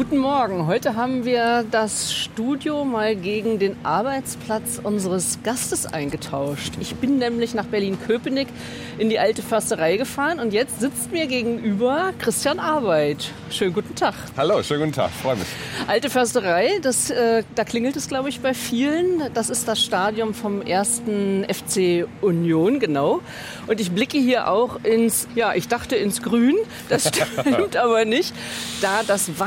[0.00, 0.66] Guten Morgen.
[0.66, 6.72] Heute haben wir das Studio mal gegen den Arbeitsplatz unseres Gastes eingetauscht.
[6.80, 8.48] Ich bin nämlich nach Berlin-Köpenick
[8.96, 13.30] in die alte Försterei gefahren und jetzt sitzt mir gegenüber Christian Arbeit.
[13.50, 14.14] Schönen guten Tag.
[14.38, 15.10] Hallo, schönen guten Tag.
[15.10, 15.46] Freue mich.
[15.86, 19.30] Alte Försterei, das, äh, da klingelt es, glaube ich, bei vielen.
[19.34, 23.20] Das ist das Stadion vom ersten FC Union, genau.
[23.66, 26.56] Und ich blicke hier auch ins, ja, ich dachte ins Grün.
[26.88, 27.08] Das
[27.42, 28.32] stimmt aber nicht.
[28.80, 29.38] Da das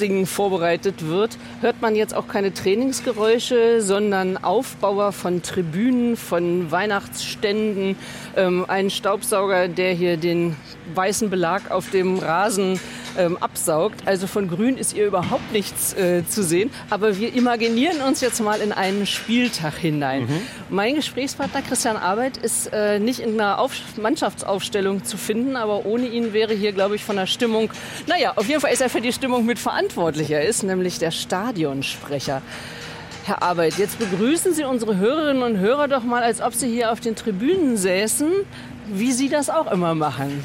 [0.00, 7.96] Weihnachtssingen vorbereitet wird, hört man jetzt auch keine Trainingsgeräusche, sondern Aufbauer von Tribünen, von Weihnachtsständen,
[8.34, 10.56] ähm, einen Staubsauger, der hier den
[10.94, 12.80] weißen Belag auf dem Rasen
[13.18, 14.06] ähm, absaugt.
[14.06, 16.70] Also von Grün ist ihr überhaupt nichts äh, zu sehen.
[16.90, 20.22] Aber wir imaginieren uns jetzt mal in einen Spieltag hinein.
[20.22, 20.40] Mhm.
[20.68, 26.06] Mein Gesprächspartner Christian Arbeit ist äh, nicht in einer Auf Mannschaftsaufstellung zu finden, aber ohne
[26.06, 27.70] ihn wäre hier, glaube ich, von der Stimmung,
[28.06, 30.30] naja, auf jeden Fall ist er für die Stimmung mit verantwortlich.
[30.30, 32.42] Er ist nämlich der Stadionsprecher.
[33.24, 36.90] Herr Arbeit, jetzt begrüßen Sie unsere Hörerinnen und Hörer doch mal, als ob Sie hier
[36.90, 38.30] auf den Tribünen säßen,
[38.88, 40.42] wie Sie das auch immer machen.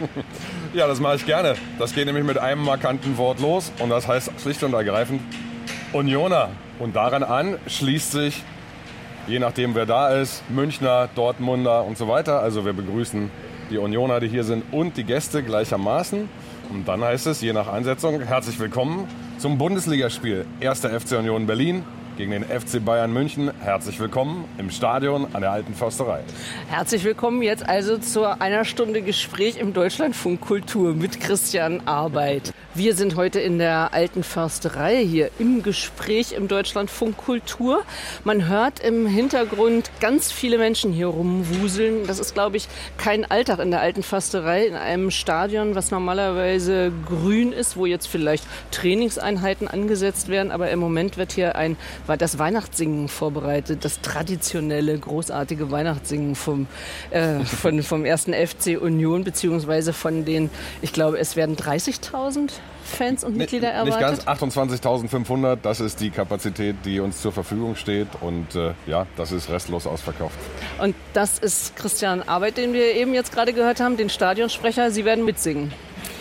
[0.74, 1.54] Ja, das mache ich gerne.
[1.78, 5.20] Das geht nämlich mit einem markanten Wort los und das heißt schlicht und ergreifend
[5.92, 6.48] Unioner.
[6.78, 8.42] Und daran an schließt sich,
[9.26, 12.40] je nachdem wer da ist, Münchner, Dortmunder und so weiter.
[12.40, 13.30] Also wir begrüßen
[13.70, 16.28] die Unioner, die hier sind und die Gäste gleichermaßen.
[16.70, 19.06] Und dann heißt es, je nach Einsetzung, herzlich willkommen
[19.38, 20.80] zum Bundesligaspiel 1.
[20.80, 21.84] FC Union Berlin
[22.22, 23.50] gegen den FC Bayern München.
[23.64, 26.20] Herzlich willkommen im Stadion an der Alten Försterei.
[26.68, 32.54] Herzlich willkommen jetzt also zu einer Stunde Gespräch im Deutschlandfunk Kultur mit Christian Arbeit.
[32.74, 37.82] Wir sind heute in der Alten Försterei hier im Gespräch im Deutschlandfunk Kultur.
[38.24, 42.06] Man hört im Hintergrund ganz viele Menschen hier rumwuseln.
[42.06, 46.92] Das ist, glaube ich, kein Alltag in der Alten Försterei, in einem Stadion, was normalerweise
[47.04, 50.50] grün ist, wo jetzt vielleicht Trainingseinheiten angesetzt werden.
[50.50, 51.76] Aber im Moment wird hier ein
[52.12, 56.66] war das Weihnachtssingen vorbereitet, das traditionelle, großartige Weihnachtssingen vom,
[57.08, 60.50] äh, von, vom ersten FC Union, beziehungsweise von den,
[60.82, 62.50] ich glaube, es werden 30.000
[62.84, 64.26] Fans und Mitglieder erwartet?
[64.26, 69.06] Nicht ganz 28.500, das ist die Kapazität, die uns zur Verfügung steht und äh, ja,
[69.16, 70.36] das ist restlos ausverkauft.
[70.82, 74.90] Und das ist Christian Arbeit, den wir eben jetzt gerade gehört haben, den Stadionsprecher.
[74.90, 75.72] Sie werden mitsingen.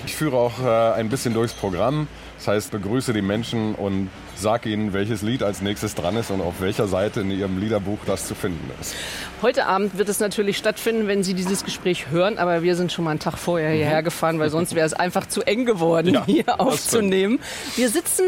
[0.05, 2.07] Ich führe auch äh, ein bisschen durchs Programm.
[2.37, 4.09] Das heißt, begrüße die Menschen und
[4.41, 7.99] sag ihnen, welches Lied als nächstes dran ist und auf welcher Seite in ihrem Liederbuch
[8.05, 8.95] das zu finden ist.
[9.41, 13.05] Heute Abend wird es natürlich stattfinden, wenn Sie dieses Gespräch hören, aber wir sind schon
[13.05, 13.75] mal einen Tag vorher mhm.
[13.75, 17.39] hierher gefahren, weil sonst wäre es einfach zu eng geworden, ja, hier aufzunehmen.
[17.75, 18.25] Wir sitzen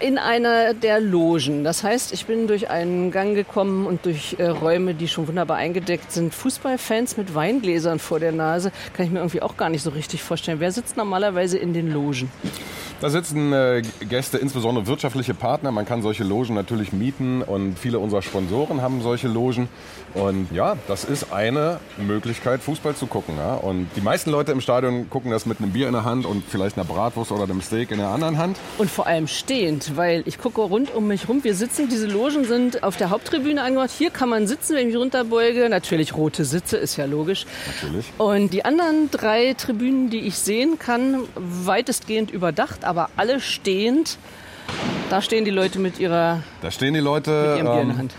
[0.00, 1.62] in einer der Logen.
[1.62, 5.56] Das heißt, ich bin durch einen Gang gekommen und durch äh, Räume, die schon wunderbar
[5.56, 6.34] eingedeckt sind.
[6.34, 10.22] Fußballfans mit Weingläsern vor der Nase kann ich mir irgendwie auch gar nicht so richtig
[10.22, 10.60] vorstellen.
[10.60, 12.30] Wer sitzt normalerweise in den Logen?
[12.98, 15.70] Da sitzen äh, Gäste, insbesondere wirtschaftliche Partner.
[15.70, 19.68] Man kann solche Logen natürlich mieten und viele unserer Sponsoren haben solche Logen.
[20.14, 23.36] Und ja, das ist eine Möglichkeit, Fußball zu gucken.
[23.36, 23.52] Ja?
[23.54, 26.42] Und die meisten Leute im Stadion gucken das mit einem Bier in der Hand und
[26.48, 28.56] vielleicht einer Bratwurst oder einem Steak in der anderen Hand.
[28.78, 31.44] Und vor allem stehend, weil ich gucke rund um mich rum.
[31.44, 33.90] Wir sitzen, diese Logen sind auf der Haupttribüne angebracht.
[33.90, 35.68] Hier kann man sitzen, wenn ich mich runterbeuge.
[35.68, 37.44] Natürlich rote Sitze, ist ja logisch.
[37.66, 38.06] Natürlich.
[38.16, 44.18] Und die anderen drei Tribünen, die ich sehen kann, weitestgehend überdacht aber alle stehend.
[45.10, 46.42] Da stehen die Leute mit ihrer.
[46.62, 47.30] Da stehen die Leute.
[47.30, 48.14] Mit ihrem Bier in der ähm, Hand.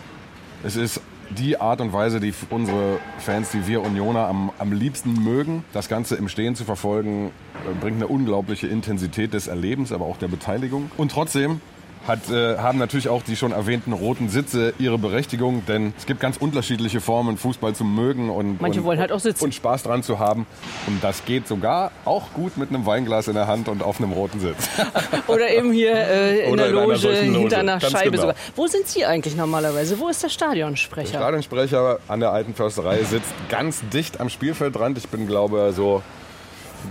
[0.63, 5.23] Es ist die Art und Weise, die unsere Fans, die wir Unioner am, am liebsten
[5.23, 5.63] mögen.
[5.73, 7.31] Das Ganze im Stehen zu verfolgen,
[7.65, 10.91] äh, bringt eine unglaubliche Intensität des Erlebens, aber auch der Beteiligung.
[10.97, 11.61] Und trotzdem
[12.07, 16.19] hat, äh, haben natürlich auch die schon erwähnten roten Sitze ihre Berechtigung, denn es gibt
[16.19, 19.43] ganz unterschiedliche Formen, Fußball zu mögen und, Manche und, wollen halt auch sitzen.
[19.43, 20.45] und Spaß dran zu haben.
[20.87, 24.11] Und das geht sogar auch gut mit einem Weinglas in der Hand und auf einem
[24.11, 24.69] roten Sitz.
[25.27, 28.21] Oder eben hier äh, in der Loge, in Loge, hinter einer Scheibe genau.
[28.21, 28.35] sogar.
[28.55, 29.99] Wo sind Sie eigentlich normalerweise?
[29.99, 31.11] Wo ist der Stadionsprecher?
[31.11, 34.97] Der Stadionsprecher an der alten Försterei sitzt ganz dicht am Spielfeldrand.
[34.97, 36.01] Ich bin, glaube so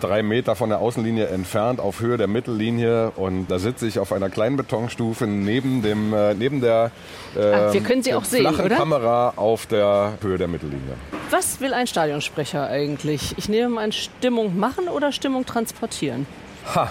[0.00, 4.12] drei Meter von der Außenlinie entfernt auf Höhe der Mittellinie und da sitze ich auf
[4.12, 6.91] einer kleinen Betonstufe neben dem äh, neben der
[7.37, 8.77] äh, Ach, wir können Sie auch sehen, flachen oder?
[8.77, 10.94] Kamera auf der Höhe der Mittellinie.
[11.31, 13.35] Was will ein Stadionsprecher eigentlich?
[13.38, 16.27] Ich nehme mal Stimmung machen oder Stimmung transportieren?
[16.75, 16.91] Ha,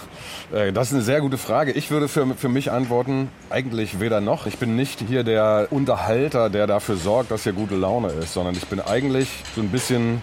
[0.53, 1.73] äh, das ist eine sehr gute Frage.
[1.73, 4.45] Ich würde für, für mich antworten, eigentlich weder noch.
[4.45, 8.55] Ich bin nicht hier der Unterhalter, der dafür sorgt, dass hier gute Laune ist, sondern
[8.55, 10.21] ich bin eigentlich so ein bisschen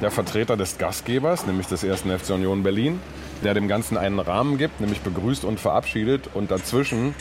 [0.00, 3.00] der Vertreter des Gastgebers, nämlich des ersten FC Union Berlin,
[3.42, 7.14] der dem Ganzen einen Rahmen gibt, nämlich begrüßt und verabschiedet und dazwischen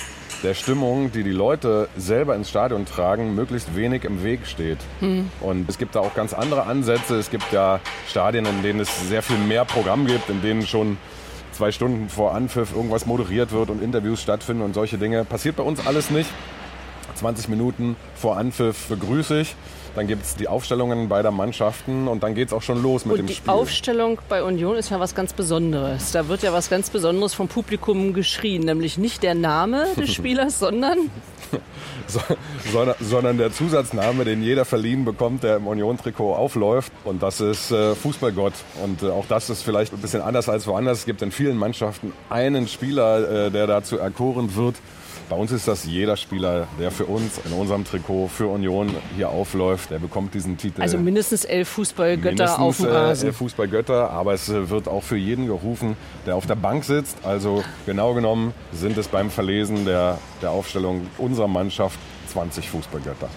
[0.43, 4.77] der Stimmung, die die Leute selber ins Stadion tragen, möglichst wenig im Weg steht.
[5.01, 5.31] Mhm.
[5.41, 7.15] Und es gibt da auch ganz andere Ansätze.
[7.15, 10.97] Es gibt ja Stadien, in denen es sehr viel mehr Programm gibt, in denen schon
[11.51, 15.25] zwei Stunden vor Anpfiff irgendwas moderiert wird und Interviews stattfinden und solche Dinge.
[15.25, 16.29] Passiert bei uns alles nicht.
[17.15, 19.55] 20 Minuten vor Anpfiff begrüße ich.
[19.95, 23.13] Dann gibt es die Aufstellungen beider Mannschaften und dann geht es auch schon los mit
[23.13, 23.45] und dem die Spiel.
[23.45, 26.11] Die Aufstellung bei Union ist ja was ganz Besonderes.
[26.11, 30.59] Da wird ja was ganz Besonderes vom Publikum geschrien, nämlich nicht der Name des Spielers,
[30.59, 30.97] sondern
[32.07, 32.19] so,
[32.71, 36.91] sondern, sondern der Zusatzname, den jeder verliehen bekommt, der im Union-Trikot aufläuft.
[37.03, 38.53] Und das ist äh, Fußballgott.
[38.83, 40.99] Und äh, auch das ist vielleicht ein bisschen anders als woanders.
[40.99, 44.75] Es gibt in vielen Mannschaften einen Spieler, äh, der dazu erkoren wird.
[45.29, 49.29] Bei uns ist das jeder Spieler, der für uns in unserem Trikot für Union hier
[49.29, 50.81] aufläuft, der bekommt diesen Titel.
[50.81, 53.25] Also mindestens elf Fußballgötter auf dem Rasen.
[53.25, 57.17] Äh, elf Fußballgötter, aber es wird auch für jeden gerufen, der auf der Bank sitzt.
[57.23, 61.99] Also genau genommen sind es beim Verlesen der, der Aufstellung unserer Mannschaft
[62.31, 63.29] 20 Fußballgötter.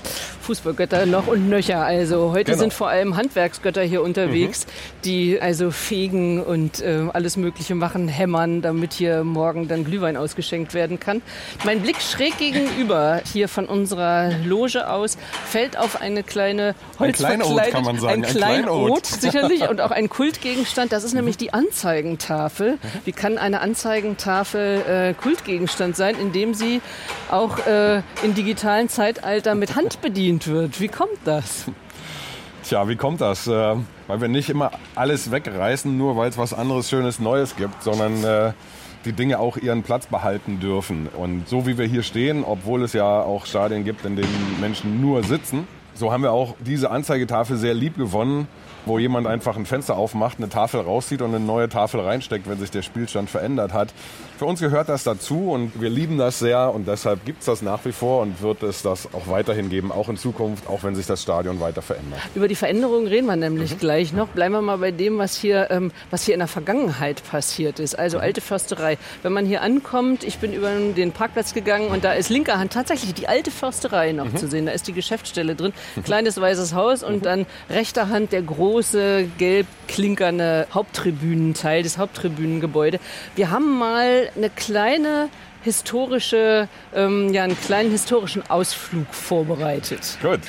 [0.50, 1.84] Fußballgötter noch und nöcher.
[1.84, 2.62] Also heute genau.
[2.62, 5.02] sind vor allem Handwerksgötter hier unterwegs, mhm.
[5.04, 10.74] die also fegen und äh, alles Mögliche machen, hämmern, damit hier morgen dann Glühwein ausgeschenkt
[10.74, 11.22] werden kann.
[11.64, 17.84] Mein Blick schräg gegenüber hier von unserer Loge aus fällt auf eine kleine Holzverkleidet, kann
[17.84, 18.12] man sagen.
[18.12, 20.90] Ein, ein Kleinod, sicherlich und auch ein Kultgegenstand.
[20.90, 22.78] Das ist nämlich die Anzeigentafel.
[23.04, 26.80] Wie kann eine Anzeigentafel äh, Kultgegenstand sein, indem sie
[27.30, 30.80] auch äh, in digitalen Zeitalter mit Hand bedient wird.
[30.80, 31.66] Wie kommt das?
[32.62, 33.46] Tja, wie kommt das?
[33.46, 33.76] Äh,
[34.06, 38.22] weil wir nicht immer alles wegreißen, nur weil es was anderes, Schönes, Neues gibt, sondern
[38.22, 38.52] äh,
[39.04, 41.08] die Dinge auch ihren Platz behalten dürfen.
[41.08, 45.00] Und so wie wir hier stehen, obwohl es ja auch Stadien gibt, in denen Menschen
[45.00, 48.46] nur sitzen, so haben wir auch diese Anzeigetafel sehr lieb gewonnen
[48.86, 52.58] wo jemand einfach ein Fenster aufmacht, eine Tafel rauszieht und eine neue Tafel reinsteckt, wenn
[52.58, 53.92] sich der Spielstand verändert hat.
[54.40, 57.60] Für uns gehört das dazu und wir lieben das sehr und deshalb gibt es das
[57.60, 60.94] nach wie vor und wird es das auch weiterhin geben, auch in Zukunft, auch wenn
[60.94, 62.20] sich das Stadion weiter verändert.
[62.34, 63.78] Über die Veränderungen reden wir nämlich mhm.
[63.80, 64.28] gleich noch.
[64.28, 67.98] Bleiben wir mal bei dem, was hier, ähm, was hier in der Vergangenheit passiert ist.
[67.98, 68.22] Also mhm.
[68.22, 68.96] alte Försterei.
[69.22, 72.72] Wenn man hier ankommt, ich bin über den Parkplatz gegangen und da ist linker Hand
[72.72, 74.36] tatsächlich die alte Försterei noch mhm.
[74.38, 74.64] zu sehen.
[74.64, 76.04] Da ist die Geschäftsstelle drin, mhm.
[76.04, 77.22] kleines weißes Haus und mhm.
[77.24, 83.00] dann rechter Hand der große gelb klinkernde Haupttribünenteil des Haupttribünengebäudes.
[83.34, 85.28] Wir haben mal eine kleine
[85.62, 90.18] historische, ähm, ja, einen kleinen historischen Ausflug vorbereitet.
[90.22, 90.40] Gut.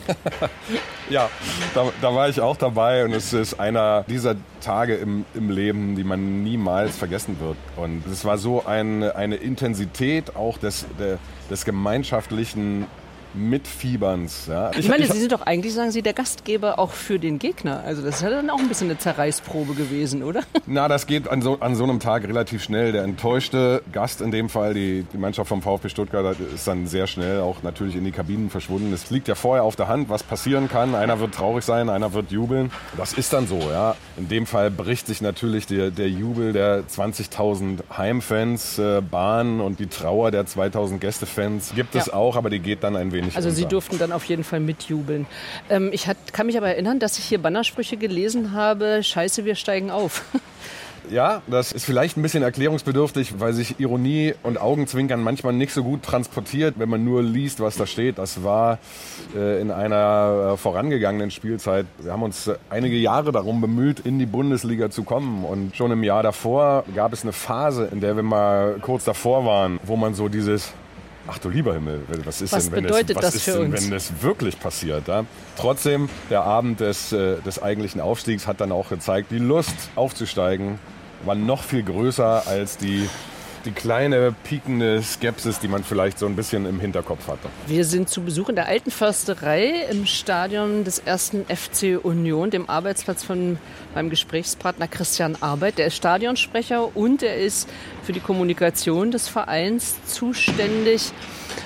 [1.10, 1.28] ja,
[1.74, 5.96] da, da, war ich auch dabei und es ist einer dieser Tage im, im Leben,
[5.96, 7.56] die man niemals vergessen wird.
[7.76, 11.18] Und es war so ein, eine Intensität auch des, der,
[11.50, 12.86] des gemeinschaftlichen
[13.34, 14.46] Mitfieberns.
[14.48, 14.70] Ja.
[14.70, 17.38] Ich, ich meine, ich, Sie sind doch eigentlich, sagen Sie, der Gastgeber auch für den
[17.38, 17.82] Gegner.
[17.84, 20.42] Also das ist ja dann auch ein bisschen eine Zerreißprobe gewesen, oder?
[20.66, 22.92] Na, das geht an so, an so einem Tag relativ schnell.
[22.92, 27.06] Der enttäuschte Gast in dem Fall, die, die Mannschaft vom VfB Stuttgart, ist dann sehr
[27.06, 28.92] schnell auch natürlich in die Kabinen verschwunden.
[28.92, 30.94] Es liegt ja vorher auf der Hand, was passieren kann.
[30.94, 32.70] Einer wird traurig sein, einer wird jubeln.
[32.96, 33.96] Das ist dann so, ja.
[34.16, 39.80] In dem Fall bricht sich natürlich der, der Jubel der 20.000 Heimfans, äh, Bahn und
[39.80, 43.36] die Trauer der 2.000 Gästefans gibt es auch, aber die geht dann ein wenig nicht.
[43.36, 43.50] Also.
[43.50, 45.26] Sie durften dann auf jeden Fall mitjubeln.
[45.70, 49.54] Ähm, ich hat, kann mich aber erinnern, dass ich hier Bannersprüche gelesen habe, scheiße, wir
[49.54, 50.24] steigen auf.
[51.10, 55.84] Ja, das ist vielleicht ein bisschen erklärungsbedürftig, weil sich Ironie und Augenzwinkern manchmal nicht so
[55.84, 58.16] gut transportiert, wenn man nur liest, was da steht.
[58.16, 58.78] Das war
[59.36, 61.86] äh, in einer äh, vorangegangenen Spielzeit.
[61.98, 65.44] Wir haben uns äh, einige Jahre darum bemüht, in die Bundesliga zu kommen.
[65.44, 69.44] Und schon im Jahr davor gab es eine Phase, in der wir mal kurz davor
[69.44, 70.72] waren, wo man so dieses
[71.26, 73.72] Ach du lieber Himmel, was ist was denn, wenn, bedeutet es, was das ist denn,
[73.72, 75.08] wenn das wirklich passiert?
[75.08, 75.24] Ja?
[75.56, 80.78] Trotzdem, der Abend des, äh, des eigentlichen Aufstiegs hat dann auch gezeigt, die Lust aufzusteigen
[81.24, 83.08] war noch viel größer als die
[83.64, 87.48] die kleine piekende Skepsis, die man vielleicht so ein bisschen im Hinterkopf hatte.
[87.66, 92.68] Wir sind zu Besuch in der Alten Försterei im Stadion des ersten FC Union, dem
[92.68, 93.58] Arbeitsplatz von
[93.94, 95.78] meinem Gesprächspartner Christian Arbeit.
[95.78, 97.68] Der ist Stadionsprecher und er ist
[98.02, 101.12] für die Kommunikation des Vereins zuständig.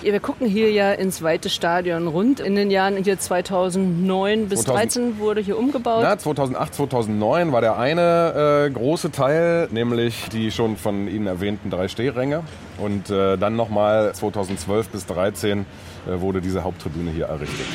[0.03, 2.41] Wir gucken hier ja ins weite Stadion rund.
[2.41, 6.01] In den Jahren hier 2009 bis 2013 wurde hier umgebaut.
[6.03, 11.71] Na, 2008, 2009 war der eine äh, große Teil, nämlich die schon von Ihnen erwähnten
[11.71, 12.43] drei Stehränge.
[12.79, 15.67] Und äh, dann nochmal 2012 bis 2013
[16.07, 17.67] äh, wurde diese Haupttribüne hier errichtet.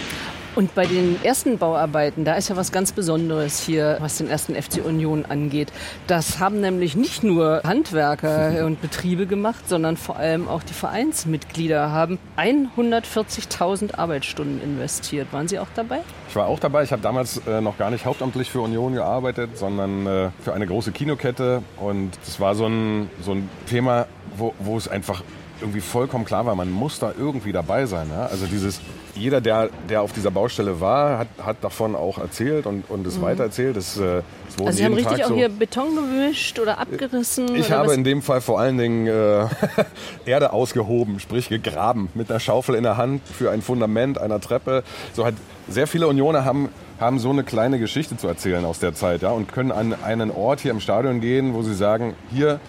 [0.56, 4.54] Und bei den ersten Bauarbeiten, da ist ja was ganz Besonderes hier, was den ersten
[4.54, 5.74] FC Union angeht.
[6.06, 11.92] Das haben nämlich nicht nur Handwerker und Betriebe gemacht, sondern vor allem auch die Vereinsmitglieder
[11.92, 15.34] haben 140.000 Arbeitsstunden investiert.
[15.34, 16.02] Waren Sie auch dabei?
[16.30, 16.84] Ich war auch dabei.
[16.84, 20.68] Ich habe damals äh, noch gar nicht hauptamtlich für Union gearbeitet, sondern äh, für eine
[20.68, 21.64] große Kinokette.
[21.78, 24.06] Und das war so ein, so ein Thema,
[24.38, 25.24] wo, wo es einfach
[25.64, 28.08] irgendwie vollkommen klar war, man muss da irgendwie dabei sein.
[28.12, 28.26] Ja?
[28.26, 28.82] Also dieses,
[29.16, 33.18] jeder, der, der auf dieser Baustelle war, hat, hat davon auch erzählt und, und es
[33.18, 33.22] mhm.
[33.22, 33.78] weitererzählt.
[33.78, 37.56] Es, äh, es also Sie haben richtig Tag auch so hier Beton gewischt oder abgerissen?
[37.56, 37.96] Ich oder habe was?
[37.96, 39.46] in dem Fall vor allen Dingen äh,
[40.26, 44.84] Erde ausgehoben, sprich gegraben, mit einer Schaufel in der Hand für ein Fundament einer Treppe.
[45.14, 45.36] So hat
[45.70, 49.32] sehr viele Unioner haben haben so eine kleine Geschichte zu erzählen aus der Zeit ja,
[49.32, 52.62] und können an einen Ort hier im Stadion gehen, wo sie sagen, hier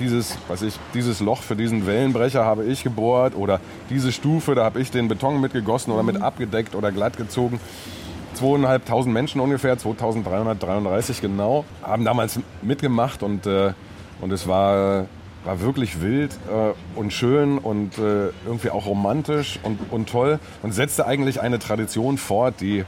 [0.00, 4.64] dieses, was ich, dieses Loch für diesen Wellenbrecher habe ich gebohrt oder diese Stufe, da
[4.64, 6.22] habe ich den Beton mitgegossen oder mit mhm.
[6.22, 7.60] abgedeckt oder glatt gezogen.
[8.34, 13.72] Zweieinhalbtausend Menschen ungefähr, 2333 genau, haben damals mitgemacht und, äh,
[14.20, 15.06] und es war,
[15.44, 20.72] war wirklich wild äh, und schön und äh, irgendwie auch romantisch und, und toll und
[20.72, 22.84] setzte eigentlich eine Tradition fort, die,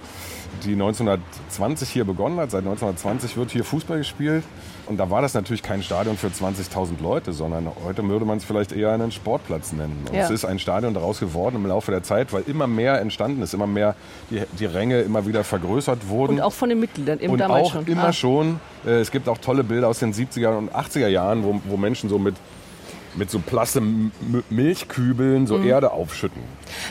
[0.64, 2.50] die 1920 hier begonnen hat.
[2.50, 4.44] Seit 1920 wird hier Fußball gespielt.
[4.86, 8.44] Und da war das natürlich kein Stadion für 20.000 Leute, sondern heute würde man es
[8.44, 10.04] vielleicht eher einen Sportplatz nennen.
[10.12, 10.24] Ja.
[10.24, 13.54] es ist ein Stadion daraus geworden im Laufe der Zeit, weil immer mehr entstanden ist,
[13.54, 13.96] immer mehr
[14.30, 16.34] die, die Ränge immer wieder vergrößert wurden.
[16.34, 17.86] Und auch von den Mitgliedern eben und damals auch schon.
[17.86, 18.12] immer ah.
[18.12, 18.60] schon.
[18.86, 22.10] Äh, es gibt auch tolle Bilder aus den 70er und 80er Jahren, wo, wo Menschen
[22.10, 22.34] so mit
[23.16, 23.82] mit so plasse
[24.50, 25.66] Milchkübeln so mhm.
[25.66, 26.42] Erde aufschütten.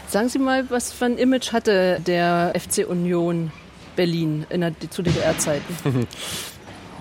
[0.08, 3.52] Sagen Sie mal, was für ein Image hatte der FC Union
[3.96, 6.08] Berlin in der, zu DDR-Zeiten?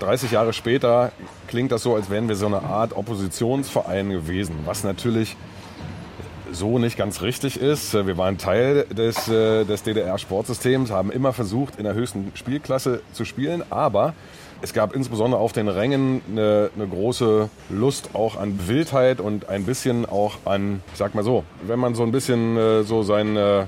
[0.00, 1.12] 30 Jahre später
[1.48, 5.36] klingt das so, als wären wir so eine Art Oppositionsverein gewesen, was natürlich
[6.52, 7.94] so nicht ganz richtig ist.
[7.94, 13.24] Wir waren Teil des, äh, des DDR-Sportsystems, haben immer versucht, in der höchsten Spielklasse zu
[13.24, 14.14] spielen, aber
[14.62, 19.64] es gab insbesondere auf den Rängen eine, eine, große Lust auch an Wildheit und ein
[19.64, 23.66] bisschen auch an, ich sag mal so, wenn man so ein bisschen äh, so seine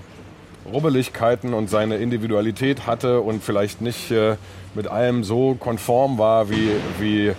[0.73, 4.37] Rubbeligkeiten und seine Individualität hatte und vielleicht nicht äh,
[4.75, 7.33] mit allem so konform war, wie, wie,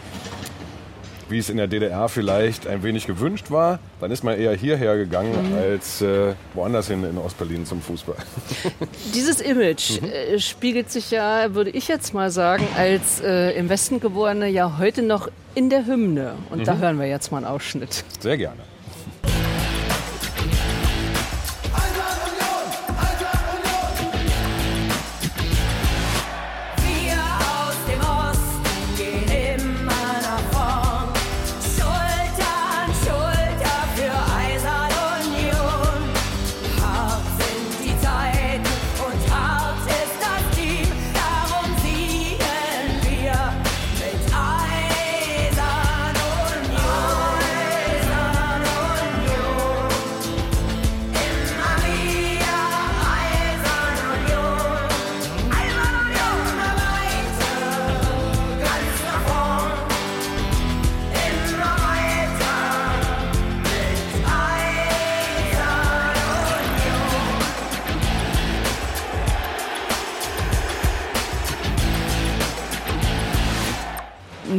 [1.29, 4.97] wie es in der DDR vielleicht ein wenig gewünscht war, dann ist man eher hierher
[4.97, 5.57] gegangen mhm.
[5.57, 8.17] als äh, woanders hin in Ostberlin zum Fußball.
[9.15, 10.07] Dieses Image mhm.
[10.07, 14.77] äh, spiegelt sich ja, würde ich jetzt mal sagen, als äh, im Westen geborene ja
[14.77, 16.35] heute noch in der Hymne.
[16.49, 16.63] Und mhm.
[16.65, 18.03] da hören wir jetzt mal einen Ausschnitt.
[18.19, 18.74] Sehr gerne.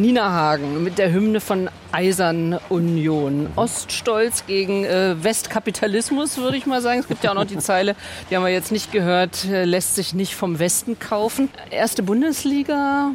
[0.01, 3.49] Nina Hagen mit der Hymne von Eisern Union.
[3.57, 7.01] Oststolz gegen äh, Westkapitalismus, würde ich mal sagen.
[7.01, 7.97] Es gibt ja auch noch die Zeile,
[8.31, 11.49] die haben wir jetzt nicht gehört, äh, lässt sich nicht vom Westen kaufen.
[11.71, 13.13] Erste Bundesliga,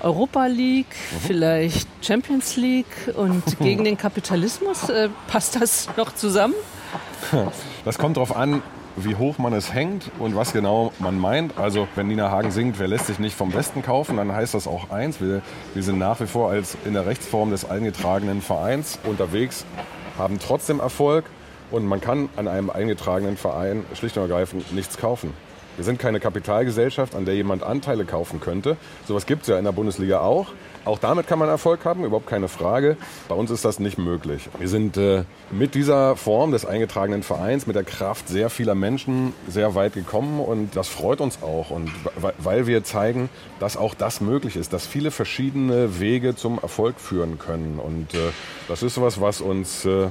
[0.00, 1.16] Europa League, mhm.
[1.26, 4.88] vielleicht Champions League und gegen den Kapitalismus.
[4.88, 6.54] Äh, passt das noch zusammen?
[7.84, 8.62] Das kommt darauf an,
[8.96, 11.58] wie hoch man es hängt und was genau man meint.
[11.58, 14.66] Also wenn Nina Hagen singt, wer lässt sich nicht vom Westen kaufen, dann heißt das
[14.66, 15.20] auch eins.
[15.20, 15.42] Wir,
[15.74, 19.64] wir sind nach wie vor als in der Rechtsform des eingetragenen Vereins unterwegs,
[20.18, 21.26] haben trotzdem Erfolg
[21.70, 25.32] und man kann an einem eingetragenen Verein schlicht und ergreifend nichts kaufen.
[25.76, 28.78] Wir sind keine Kapitalgesellschaft, an der jemand Anteile kaufen könnte.
[29.06, 30.52] Sowas gibt es ja in der Bundesliga auch.
[30.86, 32.96] Auch damit kann man Erfolg haben, überhaupt keine Frage.
[33.28, 34.48] Bei uns ist das nicht möglich.
[34.60, 39.32] Wir sind äh, mit dieser Form des eingetragenen Vereins, mit der Kraft sehr vieler Menschen
[39.48, 41.70] sehr weit gekommen und das freut uns auch.
[41.70, 41.90] Und
[42.38, 43.28] weil wir zeigen,
[43.58, 47.80] dass auch das möglich ist, dass viele verschiedene Wege zum Erfolg führen können.
[47.80, 48.30] Und äh,
[48.68, 50.10] das ist was, was uns äh,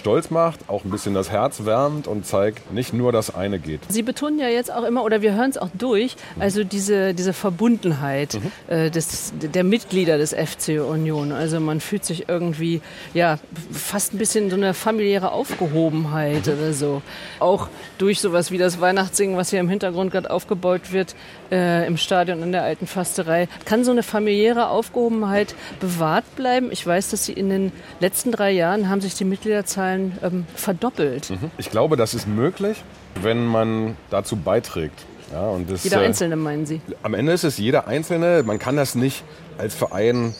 [0.00, 3.80] stolz macht, auch ein bisschen das Herz wärmt und zeigt, nicht nur das eine geht.
[3.88, 7.32] Sie betonen ja jetzt auch immer, oder wir hören es auch durch, also diese, diese
[7.32, 8.74] Verbundenheit mhm.
[8.74, 11.32] äh, des, der Mitglieder des FC Union.
[11.32, 12.80] Also man fühlt sich irgendwie,
[13.12, 13.38] ja,
[13.70, 16.52] fast ein bisschen so eine familiäre Aufgehobenheit mhm.
[16.54, 17.02] oder so.
[17.38, 21.14] Auch durch sowas wie das Weihnachtssingen, was hier im Hintergrund gerade aufgebaut wird,
[21.52, 23.48] äh, im Stadion in der alten Fasterei.
[23.66, 26.72] Kann so eine familiäre Aufgehobenheit bewahrt bleiben?
[26.72, 29.89] Ich weiß, dass Sie in den letzten drei Jahren haben sich die Mitgliederzahlen
[30.22, 31.30] ähm, verdoppelt.
[31.30, 31.50] Mhm.
[31.58, 32.82] Ich glaube, das ist möglich,
[33.22, 35.04] wenn man dazu beiträgt.
[35.32, 36.80] Ja, das, jeder äh, Einzelne, meinen Sie?
[37.02, 38.42] Am Ende ist es jeder Einzelne.
[38.44, 39.22] Man kann das nicht
[39.58, 40.34] als Verein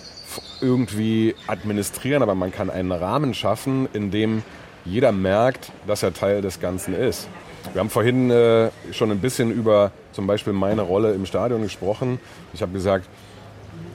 [0.60, 4.42] irgendwie administrieren, aber man kann einen Rahmen schaffen, in dem
[4.84, 7.28] jeder merkt, dass er Teil des Ganzen ist.
[7.72, 12.18] Wir haben vorhin äh, schon ein bisschen über zum Beispiel meine Rolle im Stadion gesprochen.
[12.52, 13.06] Ich habe gesagt,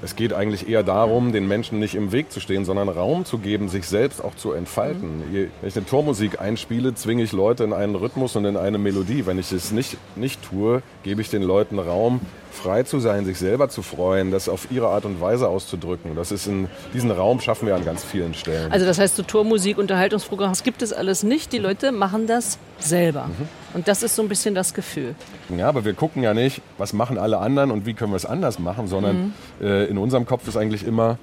[0.06, 3.40] es geht eigentlich eher darum, den Menschen nicht im Weg zu stehen, sondern Raum zu
[3.40, 5.18] geben, sich selbst auch zu entfalten.
[5.18, 5.50] Mhm.
[5.62, 9.26] Wenn ich eine Tormusik einspiele, zwinge ich Leute in einen Rhythmus und in eine Melodie.
[9.26, 12.22] Wenn ich es nicht, nicht tue, gebe ich den Leuten Raum,
[12.52, 16.16] frei zu sein, sich selber zu freuen, das auf ihre Art und Weise auszudrücken.
[16.16, 18.72] Das ist in diesen Raum schaffen wir an ganz vielen Stellen.
[18.72, 21.52] Also das heißt, so Tormusik, Unterhaltungsprogramm, das gibt es alles nicht.
[21.52, 23.26] Die Leute machen das selber.
[23.26, 23.65] Mhm.
[23.76, 25.16] Und das ist so ein bisschen das Gefühl.
[25.50, 28.26] Ja, aber wir gucken ja nicht, was machen alle anderen und wie können wir es
[28.26, 29.68] anders machen, sondern mhm.
[29.68, 31.18] äh, in unserem Kopf ist eigentlich immer,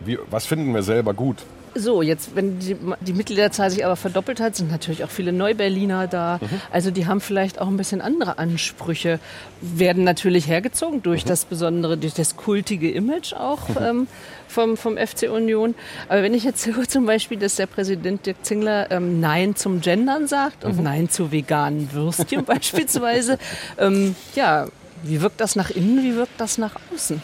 [0.00, 1.38] wie, was finden wir selber gut.
[1.78, 6.06] So, jetzt, wenn die, die, Mitgliederzahl sich aber verdoppelt hat, sind natürlich auch viele Neuberliner
[6.06, 6.38] da.
[6.40, 6.60] Mhm.
[6.70, 9.18] Also die haben vielleicht auch ein bisschen andere Ansprüche,
[9.60, 11.28] werden natürlich hergezogen durch mhm.
[11.28, 13.76] das besondere, durch das kultige Image auch mhm.
[13.80, 14.06] ähm,
[14.48, 15.74] vom, vom FC Union.
[16.08, 19.80] Aber wenn ich jetzt höre zum Beispiel, dass der Präsident Dirk Zingler ähm, Nein zum
[19.80, 20.84] Gendern sagt und mhm.
[20.84, 23.38] Nein zu veganen Würstchen beispielsweise,
[23.78, 24.66] ähm, ja,
[25.02, 27.22] wie wirkt das nach innen, wie wirkt das nach außen?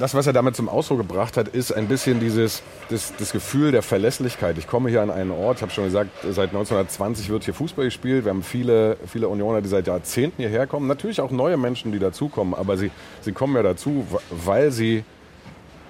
[0.00, 3.70] Das, was er damit zum Ausdruck gebracht hat, ist ein bisschen dieses das, das Gefühl
[3.70, 4.56] der Verlässlichkeit.
[4.56, 7.84] Ich komme hier an einen Ort, ich habe schon gesagt, seit 1920 wird hier Fußball
[7.84, 8.24] gespielt.
[8.24, 10.86] Wir haben viele, viele Unioner, die seit Jahrzehnten hierher kommen.
[10.86, 15.04] Natürlich auch neue Menschen, die dazukommen, aber sie, sie kommen ja dazu, weil sie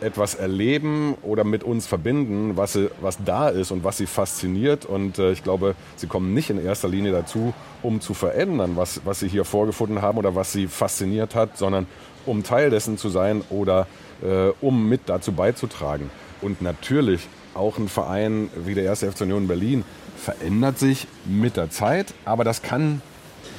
[0.02, 4.84] etwas erleben oder mit uns verbinden, was, sie, was da ist und was sie fasziniert.
[4.84, 9.02] Und äh, ich glaube, sie kommen nicht in erster Linie dazu, um zu verändern, was,
[9.04, 11.86] was sie hier vorgefunden haben oder was sie fasziniert hat, sondern
[12.26, 13.86] um Teil dessen zu sein oder
[14.22, 16.10] äh, um mit dazu beizutragen.
[16.42, 19.04] Und natürlich auch ein Verein wie der 1.
[19.04, 19.84] FC Union Berlin
[20.16, 23.02] verändert sich mit der Zeit, aber das kann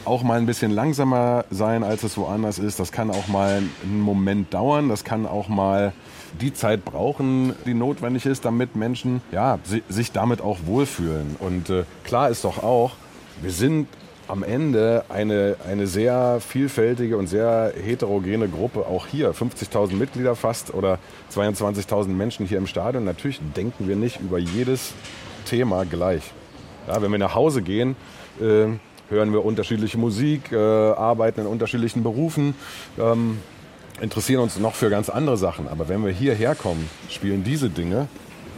[0.06, 2.80] auch mal ein bisschen langsamer sein, als es woanders ist.
[2.80, 4.90] Das kann auch mal einen Moment dauern.
[4.90, 5.94] Das kann auch mal
[6.40, 11.36] die Zeit brauchen, die notwendig ist, damit Menschen ja, sich damit auch wohlfühlen.
[11.40, 12.94] Und äh, klar ist doch auch,
[13.42, 13.88] wir sind
[14.28, 19.34] am Ende eine, eine sehr vielfältige und sehr heterogene Gruppe, auch hier.
[19.34, 21.00] 50.000 Mitglieder fast oder
[21.34, 23.04] 22.000 Menschen hier im Stadion.
[23.04, 24.94] Natürlich denken wir nicht über jedes
[25.46, 26.24] Thema gleich.
[26.88, 27.98] Ja, wenn wir nach Hause gehen,
[28.40, 28.68] äh,
[29.10, 32.56] hören wir unterschiedliche Musik, äh, arbeiten in unterschiedlichen Berufen,
[32.98, 33.40] ähm,
[34.00, 35.68] interessieren uns noch für ganz andere Sachen.
[35.68, 38.08] Aber wenn wir hierher kommen, spielen diese Dinge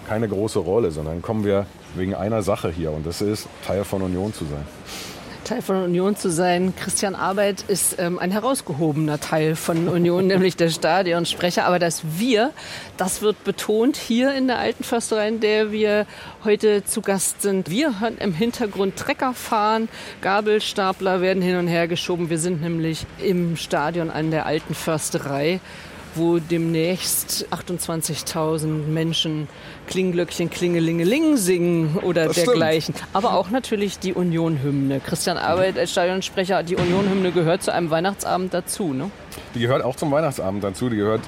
[0.08, 1.66] keine große Rolle, sondern kommen wir
[1.96, 4.66] wegen einer Sache hier und das ist Teil von Union zu sein.
[5.44, 6.74] Teil von Union zu sein.
[6.76, 11.66] Christian Arbeit ist ähm, ein herausgehobener Teil von Union, nämlich der Stadionsprecher.
[11.66, 12.52] Aber das Wir,
[12.98, 16.06] das wird betont hier in der alten Försterei, in der wir
[16.44, 17.70] heute zu Gast sind.
[17.70, 19.90] Wir hören im Hintergrund Trecker fahren,
[20.22, 22.30] Gabelstapler werden hin und her geschoben.
[22.30, 25.60] Wir sind nämlich im Stadion an der alten Försterei
[26.16, 29.48] wo demnächst 28.000 Menschen
[29.88, 32.96] Klinglöckchen, Klingelingeling singen oder das dergleichen.
[32.96, 33.10] Stimmt.
[33.14, 35.00] Aber auch natürlich die Union-Hymne.
[35.00, 39.10] Christian Arbeit als Stadionsprecher, die Union-Hymne gehört zu einem Weihnachtsabend dazu, ne?
[39.56, 40.90] Die gehört auch zum Weihnachtsabend dazu.
[40.90, 41.22] Die gehört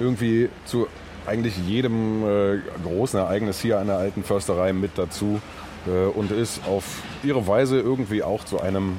[0.00, 0.86] irgendwie zu
[1.26, 5.40] eigentlich jedem äh, großen Ereignis hier an der alten Försterei mit dazu
[5.86, 8.96] äh, und ist auf ihre Weise irgendwie auch zu einem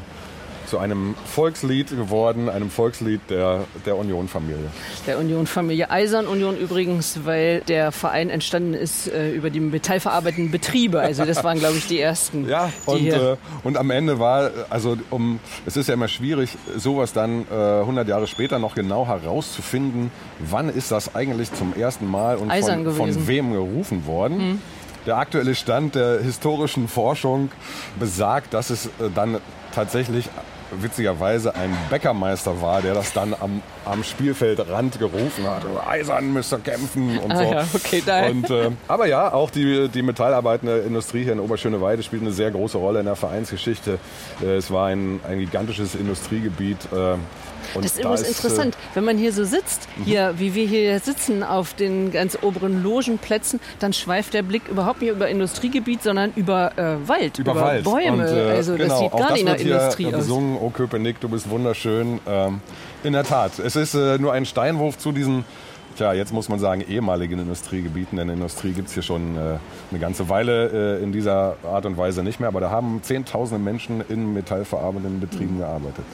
[0.76, 4.66] zu einem Volkslied geworden, einem Volkslied der, der Union-Familie.
[5.08, 5.90] Der Union-Familie.
[5.90, 11.00] Eisern Union übrigens, weil der Verein entstanden ist äh, über die metallverarbeitenden Betriebe.
[11.00, 12.50] Also das waren, glaube ich, die ersten.
[12.50, 17.14] Ja, und, äh, und am Ende war, also um, es ist ja immer schwierig, sowas
[17.14, 22.36] dann äh, 100 Jahre später noch genau herauszufinden, wann ist das eigentlich zum ersten Mal
[22.36, 24.38] und von, von, wem gerufen worden.
[24.38, 24.62] Mhm.
[25.06, 27.50] Der aktuelle Stand der historischen Forschung
[27.98, 29.38] besagt, dass es äh, dann
[29.76, 30.30] tatsächlich
[30.72, 35.64] witzigerweise ein Bäckermeister war, der das dann am, am Spielfeldrand gerufen hat.
[35.88, 37.44] Eisern müsst kämpfen und ah, so.
[37.44, 38.32] Ja, okay.
[38.32, 42.52] Und, äh, aber ja, auch die, die metallarbeitende Industrie hier in Oberschöneweide spielt eine sehr
[42.52, 44.00] große Rolle in der Vereinsgeschichte.
[44.42, 46.78] Äh, es war ein, ein gigantisches Industriegebiet.
[46.92, 47.16] Äh,
[47.74, 50.04] und das ist übrigens da interessant, äh, wenn man hier so sitzt, mhm.
[50.04, 55.02] hier, wie wir hier sitzen auf den ganz oberen Logenplätzen, dann schweift der Blick überhaupt
[55.02, 57.84] nicht über Industriegebiet, sondern über äh, Wald, über, über Wald.
[57.84, 58.30] Bäume.
[58.30, 60.14] Und, äh, also genau, das sieht gar nicht nach Industrie aus.
[60.14, 62.20] Gesungen, oh Köpenick, du bist wunderschön.
[62.28, 62.62] Ähm,
[63.04, 65.46] in der Tat, es ist äh, nur ein Steinwurf zu diesen
[65.96, 69.58] Tja, jetzt muss man sagen, ehemaligen Industriegebieten, denn Industrie gibt es hier schon äh,
[69.92, 72.50] eine ganze Weile äh, in dieser Art und Weise nicht mehr.
[72.50, 75.60] Aber da haben Zehntausende Menschen in metallverarbeitenden Betrieben mhm.
[75.60, 76.06] gearbeitet.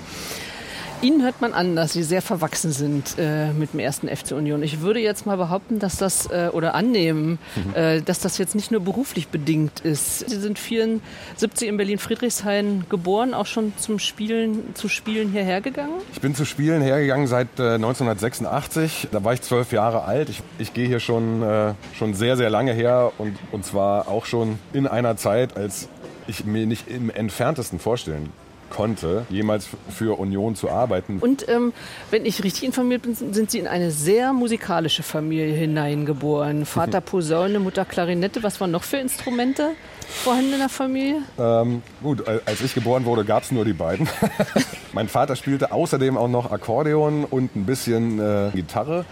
[1.01, 4.61] Ihnen hört man an, dass Sie sehr verwachsen sind äh, mit dem ersten FC Union.
[4.61, 7.75] Ich würde jetzt mal behaupten, dass das äh, oder annehmen, mhm.
[7.75, 10.29] äh, dass das jetzt nicht nur beruflich bedingt ist.
[10.29, 15.93] Sie sind 74 in Berlin-Friedrichshain geboren, auch schon zum Spielen, zu Spielen hierher gegangen?
[16.13, 19.05] Ich bin zu Spielen hergegangen seit 1986.
[19.05, 20.29] Äh, da war ich zwölf Jahre alt.
[20.29, 24.27] Ich, ich gehe hier schon, äh, schon sehr, sehr lange her und, und zwar auch
[24.27, 25.89] schon in einer Zeit, als
[26.27, 28.29] ich mir nicht im entferntesten vorstellen
[28.71, 31.19] konnte, jemals für Union zu arbeiten.
[31.19, 31.73] Und ähm,
[32.09, 36.65] wenn ich richtig informiert bin, sind Sie in eine sehr musikalische Familie hineingeboren.
[36.65, 38.41] Vater Posaune, Mutter Klarinette.
[38.41, 39.71] Was waren noch für Instrumente
[40.07, 41.21] vorhanden in der Familie?
[41.37, 44.09] Ähm, gut, als ich geboren wurde, gab es nur die beiden.
[44.93, 49.05] mein Vater spielte außerdem auch noch Akkordeon und ein bisschen äh, Gitarre.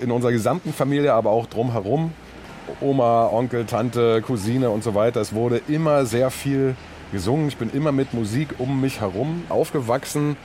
[0.00, 2.12] In unserer gesamten Familie, aber auch drumherum,
[2.80, 6.74] Oma, Onkel, Tante, Cousine und so weiter, es wurde immer sehr viel
[7.14, 7.48] gesungen.
[7.48, 10.36] Ich bin immer mit Musik um mich herum aufgewachsen.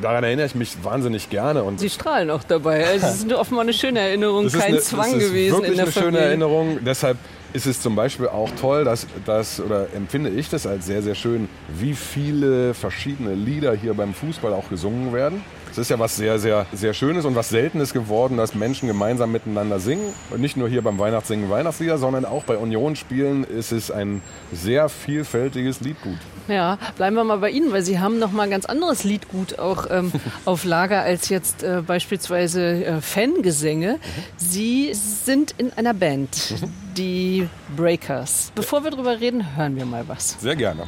[0.00, 1.64] Daran erinnere ich mich wahnsinnig gerne.
[1.64, 2.86] Und Sie strahlen auch dabei.
[2.86, 5.92] Also es ist offenbar eine schöne Erinnerung, kein eine, Zwang gewesen in der eine Familie.
[5.92, 6.78] schöne Erinnerung.
[6.84, 7.18] Deshalb
[7.52, 11.14] ist es zum Beispiel auch toll, dass, dass, oder empfinde ich das als sehr, sehr
[11.14, 15.42] schön, wie viele verschiedene Lieder hier beim Fußball auch gesungen werden.
[15.72, 19.32] Es ist ja was sehr, sehr, sehr Schönes und was Seltenes geworden, dass Menschen gemeinsam
[19.32, 20.12] miteinander singen.
[20.28, 24.20] Und nicht nur hier beim Weihnachtssingen Weihnachtslieder, sondern auch bei Unionsspielen ist es ein
[24.52, 26.18] sehr vielfältiges Liedgut.
[26.46, 29.58] Ja, bleiben wir mal bei Ihnen, weil Sie haben noch mal ein ganz anderes Liedgut
[29.58, 30.12] auch ähm,
[30.44, 33.98] auf Lager als jetzt äh, beispielsweise äh, Fangesänge.
[34.36, 36.68] Sie sind in einer Band, mhm.
[36.98, 38.52] die Breakers.
[38.54, 40.36] Bevor wir darüber reden, hören wir mal was.
[40.38, 40.82] Sehr gerne.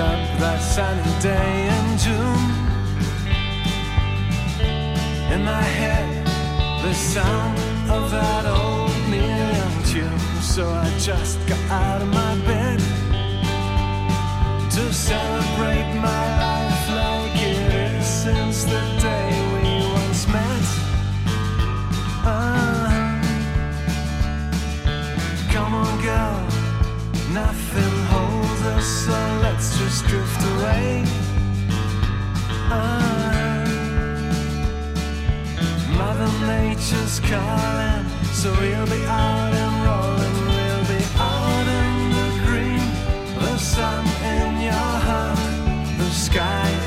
[0.00, 2.48] Up that sunny day in June.
[5.32, 6.26] In my head,
[6.82, 7.58] the sound
[7.90, 10.18] of that old Neil tune.
[10.40, 12.78] So I just got out of my bed
[14.70, 16.37] to celebrate my
[29.08, 31.02] so let's just drift away.
[32.70, 33.64] Uh,
[35.96, 38.04] Mother Nature's calling,
[38.40, 40.36] so we'll be out and rolling.
[40.52, 42.88] We'll be out in the green,
[43.44, 44.04] the sun
[44.36, 45.38] in your heart,
[45.96, 46.77] the sky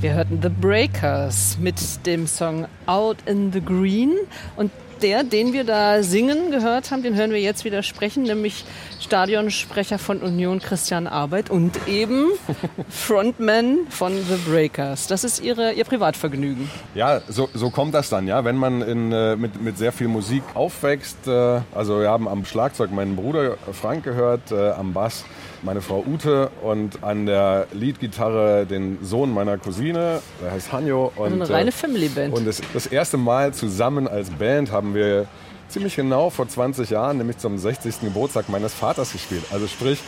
[0.00, 4.16] Wir hörten The Breakers mit dem Song Out in the Green
[4.56, 4.70] und
[5.02, 8.64] der, den wir da singen gehört haben, den hören wir jetzt wieder sprechen, nämlich
[8.98, 12.28] Stadionsprecher von Union Christian Arbeit und eben
[12.88, 15.06] Frontman von The Breakers.
[15.06, 16.70] Das ist ihre, Ihr Privatvergnügen.
[16.94, 18.42] Ja, so, so kommt das dann, ja.
[18.42, 22.46] Wenn man in, äh, mit, mit sehr viel Musik aufwächst, äh, also wir haben am
[22.46, 25.26] Schlagzeug meinen Bruder Frank gehört, äh, am Bass
[25.62, 31.12] meine Frau Ute und an der Leadgitarre den Sohn meiner Cousine, der heißt Hanjo.
[31.16, 32.34] Und, also eine reine Family Band.
[32.34, 35.26] Und das, das erste Mal zusammen als Band haben wir
[35.68, 38.00] ziemlich genau vor 20 Jahren, nämlich zum 60.
[38.00, 39.44] Geburtstag meines Vaters gespielt.
[39.50, 40.00] Also sprich,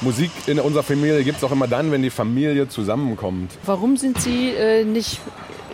[0.00, 3.52] Musik in unserer Familie gibt es auch immer dann, wenn die Familie zusammenkommt.
[3.64, 5.20] Warum sind Sie äh, nicht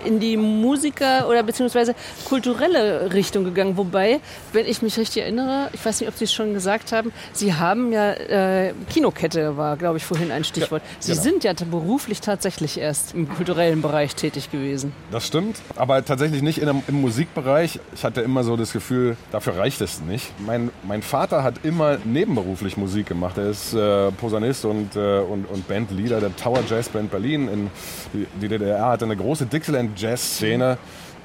[0.05, 3.77] in die Musiker- oder beziehungsweise kulturelle Richtung gegangen.
[3.77, 4.21] Wobei,
[4.53, 7.55] wenn ich mich richtig erinnere, ich weiß nicht, ob Sie es schon gesagt haben, Sie
[7.55, 10.83] haben ja, äh, Kinokette war, glaube ich, vorhin ein Stichwort.
[10.83, 11.23] Ja, Sie genau.
[11.23, 14.93] sind ja beruflich tatsächlich erst im kulturellen Bereich tätig gewesen.
[15.11, 17.81] Das stimmt, aber tatsächlich nicht in, im Musikbereich.
[17.95, 20.33] Ich hatte immer so das Gefühl, dafür reicht es nicht.
[20.45, 23.39] Mein, mein Vater hat immer nebenberuflich Musik gemacht.
[23.39, 27.49] Er ist äh, Posaunist und, äh, und, und Bandleader der Tower Jazz Band Berlin.
[27.49, 27.71] In,
[28.13, 30.79] die, die DDR hatte eine große Dixieland Jazz-Szene.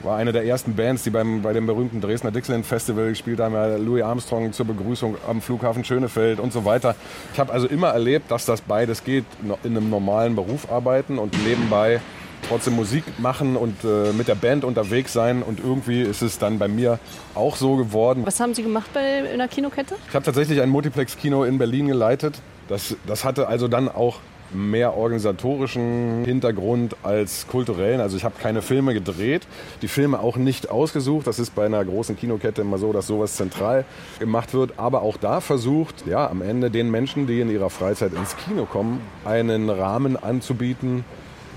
[0.03, 3.53] war eine der ersten Bands, die beim, bei dem berühmten Dresdner Dixieland Festival gespielt haben.
[3.53, 6.95] Ja, Louis Armstrong zur Begrüßung am Flughafen Schönefeld und so weiter.
[7.33, 9.25] Ich habe also immer erlebt, dass das beides geht,
[9.63, 11.99] in einem normalen Beruf arbeiten und nebenbei
[12.47, 15.41] trotzdem Musik machen und äh, mit der Band unterwegs sein.
[15.41, 16.99] Und irgendwie ist es dann bei mir
[17.33, 18.23] auch so geworden.
[18.25, 19.95] Was haben Sie gemacht bei einer Kinokette?
[20.07, 22.39] Ich habe tatsächlich ein Multiplex-Kino in Berlin geleitet.
[22.67, 24.19] Das, das hatte also dann auch
[24.53, 28.01] mehr organisatorischen Hintergrund als kulturellen.
[28.01, 29.47] Also ich habe keine Filme gedreht,
[29.81, 31.27] die Filme auch nicht ausgesucht.
[31.27, 33.85] Das ist bei einer großen Kinokette immer so, dass sowas zentral
[34.19, 34.73] gemacht wird.
[34.77, 38.65] Aber auch da versucht, ja, am Ende den Menschen, die in ihrer Freizeit ins Kino
[38.65, 41.03] kommen, einen Rahmen anzubieten,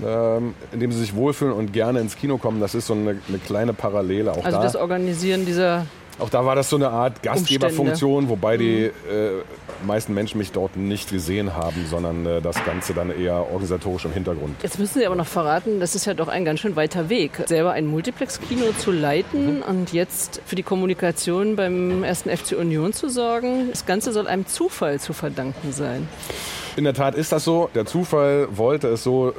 [0.05, 2.59] ähm, in dem sie sich wohlfühlen und gerne ins Kino kommen.
[2.59, 4.31] Das ist so eine, eine kleine Parallele.
[4.31, 5.85] Auch Also da das Organisieren dieser
[6.19, 8.91] auch da war das so eine Art Gastgeberfunktion, wobei die äh,
[9.85, 14.13] meisten Menschen mich dort nicht gesehen haben, sondern äh, das Ganze dann eher organisatorisch im
[14.13, 14.55] Hintergrund.
[14.61, 17.43] Jetzt müssen Sie aber noch verraten, das ist ja doch ein ganz schön weiter Weg,
[17.45, 23.09] selber ein Multiplex-Kino zu leiten und jetzt für die Kommunikation beim ersten FC Union zu
[23.09, 23.69] sorgen.
[23.69, 26.07] Das Ganze soll einem Zufall zu verdanken sein.
[26.75, 27.69] In der Tat ist das so.
[27.75, 29.33] Der Zufall wollte es so, äh,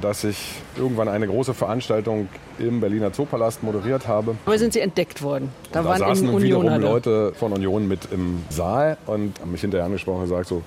[0.00, 4.36] dass ich irgendwann eine große Veranstaltung im Berliner Zoopalast moderiert habe.
[4.44, 5.50] Aber sind Sie entdeckt worden?
[5.72, 6.76] Da, Da waren saßen nun wiederum da.
[6.76, 10.62] Leute von Union mit im Saal und haben mich hinterher angesprochen und gesagt so,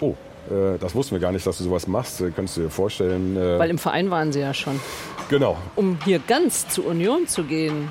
[0.00, 0.14] oh,
[0.50, 2.20] äh, das wussten wir gar nicht, dass du sowas machst.
[2.20, 3.36] Äh, Könntest du dir vorstellen?
[3.36, 4.80] äh, Weil im Verein waren Sie ja schon.
[5.28, 5.56] genau.
[5.76, 7.90] Um hier ganz zu Union zu gehen,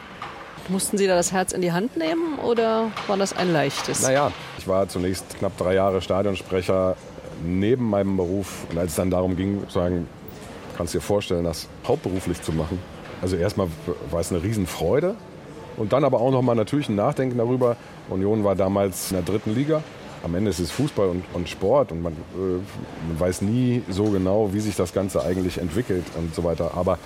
[0.70, 4.04] mussten Sie da das Herz in die Hand nehmen oder war das ein leichtes?
[4.04, 6.96] Naja, ich war zunächst knapp drei Jahre Stadionsprecher
[7.44, 8.66] neben meinem Beruf.
[8.70, 10.08] Und als es dann darum ging, zu sagen,
[10.78, 12.80] kannst du dir vorstellen, das hauptberuflich zu machen.
[13.22, 13.68] Also erstmal
[14.12, 15.16] war es eine Riesenfreude
[15.78, 17.76] und dann aber auch nochmal natürlich ein Nachdenken darüber.
[18.10, 19.84] Union war damals in der dritten Liga.
[20.24, 22.38] Am Ende ist es Fußball und, und Sport und man, äh,
[23.08, 26.72] man weiß nie so genau, wie sich das Ganze eigentlich entwickelt und so weiter.
[26.76, 27.00] Aber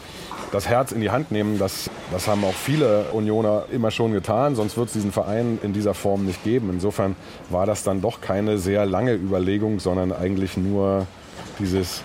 [0.52, 4.56] das Herz in die Hand nehmen, das, das haben auch viele Unioner immer schon getan,
[4.56, 6.70] sonst wird es diesen Verein in dieser Form nicht geben.
[6.72, 7.16] Insofern
[7.50, 11.08] war das dann doch keine sehr lange Überlegung, sondern eigentlich nur
[11.60, 12.02] dieses,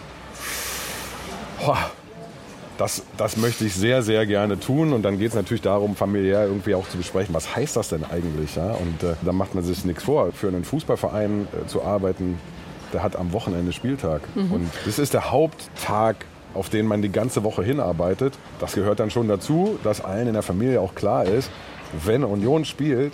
[1.59, 1.91] "Boah,
[2.81, 4.95] das, das möchte ich sehr, sehr gerne tun.
[4.95, 8.05] Und dann geht es natürlich darum, familiär irgendwie auch zu besprechen, was heißt das denn
[8.05, 8.57] eigentlich?
[8.57, 8.73] Ja?
[8.73, 10.33] Und äh, da macht man sich nichts vor.
[10.33, 12.39] Für einen Fußballverein äh, zu arbeiten,
[12.95, 14.23] der hat am Wochenende Spieltag.
[14.35, 18.35] Und das ist der Haupttag, auf den man die ganze Woche hinarbeitet.
[18.59, 21.51] Das gehört dann schon dazu, dass allen in der Familie auch klar ist,
[22.05, 23.13] wenn Union spielt,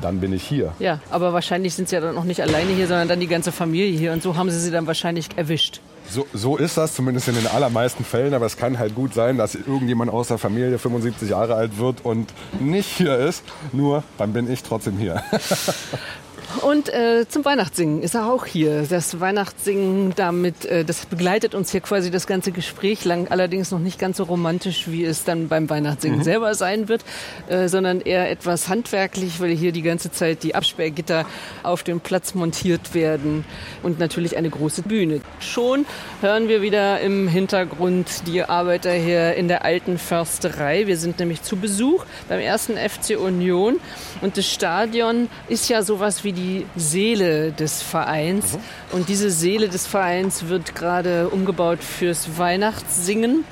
[0.00, 0.72] dann bin ich hier.
[0.80, 3.52] Ja, aber wahrscheinlich sind Sie ja dann auch nicht alleine hier, sondern dann die ganze
[3.52, 4.12] Familie hier.
[4.12, 5.80] Und so haben Sie sie dann wahrscheinlich erwischt.
[6.08, 9.38] So, so ist das zumindest in den allermeisten Fällen, aber es kann halt gut sein,
[9.38, 13.42] dass irgendjemand aus der Familie 75 Jahre alt wird und nicht hier ist.
[13.72, 15.22] Nur dann bin ich trotzdem hier.
[16.60, 18.84] Und äh, zum Weihnachtssingen ist er auch hier.
[18.88, 23.78] Das Weihnachtssingen damit, äh, das begleitet uns hier quasi das ganze Gespräch lang, allerdings noch
[23.78, 27.04] nicht ganz so romantisch, wie es dann beim Weihnachtssingen selber sein wird,
[27.48, 31.26] äh, sondern eher etwas handwerklich, weil hier die ganze Zeit die Absperrgitter
[31.62, 33.44] auf dem Platz montiert werden
[33.82, 35.20] und natürlich eine große Bühne.
[35.40, 35.86] Schon
[36.20, 40.86] hören wir wieder im Hintergrund die Arbeiter hier in der alten Försterei.
[40.86, 43.80] Wir sind nämlich zu Besuch beim ersten FC Union
[44.20, 48.58] und das Stadion ist ja sowas wie die Seele des Vereins.
[48.92, 53.44] Und diese Seele des Vereins wird gerade umgebaut fürs Weihnachtssingen.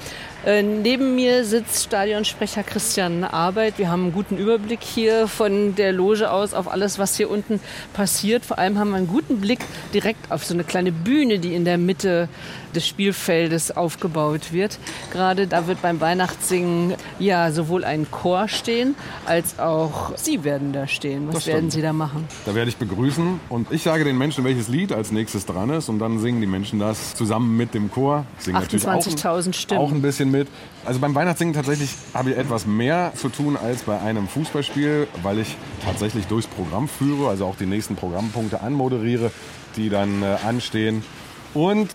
[0.46, 3.74] Äh, neben mir sitzt Stadionsprecher Christian Arbeit.
[3.78, 7.60] Wir haben einen guten Überblick hier von der Loge aus auf alles, was hier unten
[7.92, 8.46] passiert.
[8.46, 9.60] Vor allem haben wir einen guten Blick
[9.92, 12.28] direkt auf so eine kleine Bühne, die in der Mitte
[12.74, 14.78] des Spielfeldes aufgebaut wird.
[15.12, 18.94] Gerade da wird beim Weihnachtssingen ja sowohl ein Chor stehen,
[19.26, 21.28] als auch Sie werden da stehen.
[21.32, 21.70] Was werden.
[21.70, 22.26] Sie da machen?
[22.46, 25.88] Da werde ich begrüßen und ich sage den Menschen, welches Lied als nächstes dran ist
[25.88, 28.24] und dann singen die Menschen das zusammen mit dem Chor.
[28.38, 29.80] Singen natürlich auch ein- 28.000 Stimmen.
[29.80, 30.48] Auch ein bisschen mit.
[30.84, 35.38] Also beim Weihnachtssingen tatsächlich habe ich etwas mehr zu tun als bei einem Fußballspiel, weil
[35.38, 39.30] ich tatsächlich durchs Programm führe, also auch die nächsten Programmpunkte anmoderiere,
[39.76, 41.04] die dann äh, anstehen.
[41.52, 41.90] Und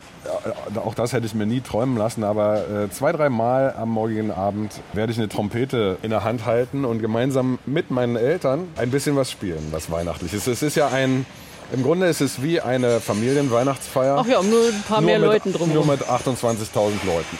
[0.73, 4.31] äh, auch das hätte ich mir nie träumen lassen, aber äh, zwei, dreimal am morgigen
[4.31, 8.91] Abend werde ich eine Trompete in der Hand halten und gemeinsam mit meinen Eltern ein
[8.91, 10.47] bisschen was spielen, was Weihnachtliches.
[10.47, 11.25] Es ist ja ein,
[11.71, 14.17] im Grunde ist es wie eine Familienweihnachtsfeier.
[14.19, 15.87] Ach ja, nur ein paar nur mehr mit, Leuten Nur drumherum.
[15.87, 17.37] mit 28.000 Leuten.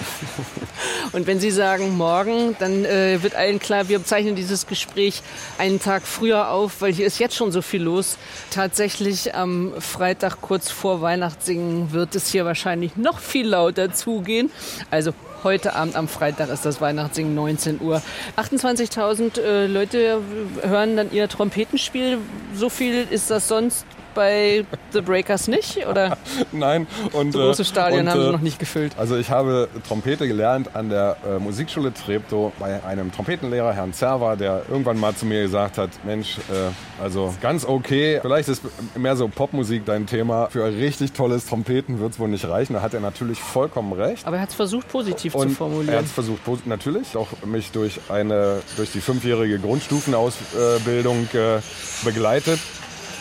[1.12, 5.22] Und wenn Sie sagen morgen, dann äh, wird allen klar, wir zeichnen dieses Gespräch
[5.58, 8.18] einen Tag früher auf, weil hier ist jetzt schon so viel los.
[8.52, 14.52] Tatsächlich am Freitag kurz vor Weihnachtssingen wird es hier wahrscheinlich noch viel lauter zugehen.
[14.90, 18.02] Also heute Abend am Freitag ist das Weihnachtssingen 19 Uhr.
[18.38, 20.20] 28.000 äh, Leute
[20.64, 22.18] hören dann Ihr Trompetenspiel.
[22.56, 23.86] So viel ist das sonst
[24.16, 25.86] bei The Breakers nicht?
[25.86, 26.18] Oder
[26.52, 26.88] Nein.
[27.12, 28.94] Und, große äh, Stadien und, haben sie äh, noch nicht gefüllt?
[28.98, 34.36] Also ich habe Trompete gelernt an der äh, Musikschule Treptow bei einem Trompetenlehrer, Herrn Zerwa,
[34.36, 38.64] der irgendwann mal zu mir gesagt hat, Mensch, äh, also ganz okay, vielleicht ist
[38.98, 40.48] mehr so Popmusik dein Thema.
[40.50, 42.74] Für richtig tolles Trompeten wird es wohl nicht reichen.
[42.74, 44.26] Da hat er natürlich vollkommen recht.
[44.26, 46.06] Aber er hat es versucht, positiv zu Und er hat formulieren.
[46.06, 51.60] es versucht, natürlich, auch mich durch eine, durch die fünfjährige Grundstufenausbildung äh,
[52.04, 52.60] begleitet.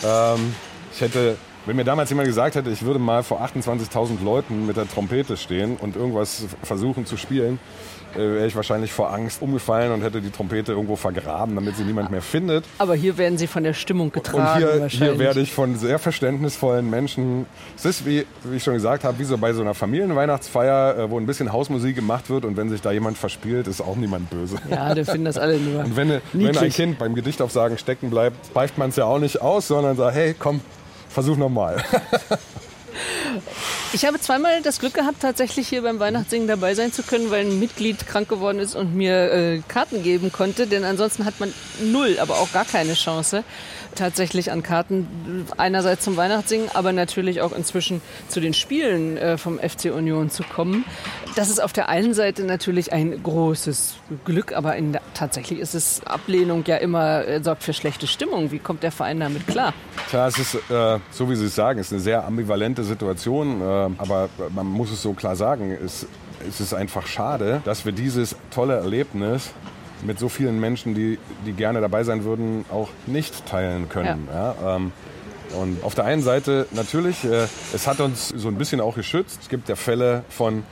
[0.03, 0.53] Ähm,
[0.95, 4.77] ich hätte, wenn mir damals jemand gesagt hätte, ich würde mal vor 28.000 Leuten mit
[4.77, 7.59] der Trompete stehen und irgendwas versuchen zu spielen,
[8.15, 11.83] äh, wäre ich wahrscheinlich vor Angst umgefallen und hätte die Trompete irgendwo vergraben, damit sie
[11.83, 12.63] niemand mehr findet.
[12.77, 15.99] Aber hier werden sie von der Stimmung getragen Und hier, hier werde ich von sehr
[15.99, 17.45] verständnisvollen Menschen.
[17.75, 21.09] Es ist, wie, wie ich schon gesagt habe, wie so bei so einer Familienweihnachtsfeier, äh,
[21.09, 24.29] wo ein bisschen Hausmusik gemacht wird und wenn sich da jemand verspielt, ist auch niemand
[24.29, 24.55] böse.
[24.69, 26.69] ja, wir finden das alle nur Und wenn, wenn ein.
[26.69, 30.35] Kind beim Gedichtaufsagen stecken bleibt, pfeift man es ja auch nicht aus, sondern sagt, hey,
[30.37, 30.61] komm,
[31.09, 31.83] versuch nochmal.
[33.95, 37.45] Ich habe zweimal das Glück gehabt, tatsächlich hier beim Weihnachtssingen dabei sein zu können, weil
[37.45, 40.67] ein Mitglied krank geworden ist und mir äh, Karten geben konnte.
[40.67, 43.45] Denn ansonsten hat man null, aber auch gar keine Chance,
[43.95, 49.59] tatsächlich an Karten einerseits zum Weihnachtssingen, aber natürlich auch inzwischen zu den Spielen äh, vom
[49.59, 50.83] FC Union zu kommen.
[51.37, 56.01] Das ist auf der einen Seite natürlich ein großes Glück, aber in tatsächlich ist es
[56.05, 58.51] Ablehnung ja immer äh, sorgt für schlechte Stimmung.
[58.51, 59.73] Wie kommt der Verein damit klar?
[60.09, 63.61] Tja, es ist, äh, so wie Sie es sagen, es ist eine sehr ambivalente Situation,
[63.61, 66.07] äh, aber man muss es so klar sagen, es,
[66.47, 69.51] es ist einfach schade, dass wir dieses tolle Erlebnis
[70.03, 74.27] mit so vielen Menschen, die, die gerne dabei sein würden, auch nicht teilen können.
[74.31, 74.75] Ja.
[74.75, 74.91] ähm,
[75.59, 79.39] und auf der einen Seite natürlich, äh, es hat uns so ein bisschen auch geschützt.
[79.43, 80.63] Es gibt ja Fälle von,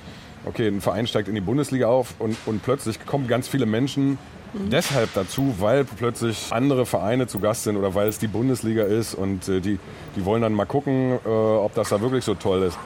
[0.45, 4.17] okay, ein Verein steigt in die Bundesliga auf und, und plötzlich kommen ganz viele Menschen
[4.54, 9.15] deshalb dazu, weil plötzlich andere Vereine zu Gast sind oder weil es die Bundesliga ist
[9.15, 9.80] und äh, die,
[10.15, 12.78] die wollen dann mal gucken, äh, ob das da wirklich so toll ist.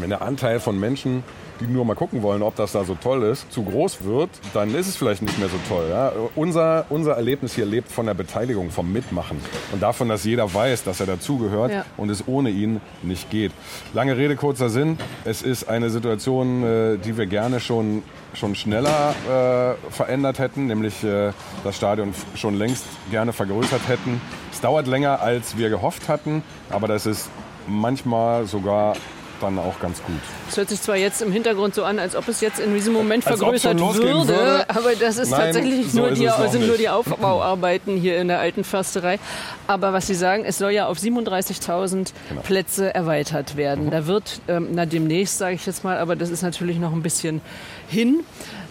[0.00, 1.22] Wenn der Anteil von Menschen,
[1.60, 4.72] die nur mal gucken wollen, ob das da so toll ist, zu groß wird, dann
[4.74, 5.86] ist es vielleicht nicht mehr so toll.
[5.90, 6.12] Ja?
[6.36, 9.40] Unser, unser Erlebnis hier lebt von der Beteiligung, vom Mitmachen
[9.72, 11.84] und davon, dass jeder weiß, dass er dazugehört Ja.
[11.96, 13.50] und es ohne ihn nicht geht.
[13.92, 14.98] Lange Rede, kurzer Sinn.
[15.24, 18.02] Es ist eine Situation, äh, die wir gerne schon,
[18.34, 21.32] schon schneller äh, verändert hätten, nämlich äh,
[21.64, 24.20] das Stadion schon längst gerne vergrößert hätten.
[24.52, 27.28] Es dauert länger, als wir gehofft hatten, aber das ist
[27.66, 28.94] manchmal sogar
[29.40, 30.16] dann auch ganz gut.
[30.48, 32.92] Es hört sich zwar jetzt im Hintergrund so an, als ob es jetzt in diesem
[32.92, 34.64] Moment Als vergrößert würde, würde.
[34.68, 36.80] aber das ist Nein, tatsächlich so nur ist die, sind nur nicht.
[36.80, 39.18] die Aufbauarbeiten hier in der alten Försterei.
[39.66, 42.40] Aber was Sie sagen, es soll ja auf 37.000 Genau.
[42.42, 43.86] Plätze erweitert werden.
[43.86, 43.90] Mhm.
[43.90, 47.02] Da wird, ähm, na demnächst sage ich jetzt mal, aber das ist natürlich noch ein
[47.02, 47.40] bisschen
[47.88, 48.20] hin.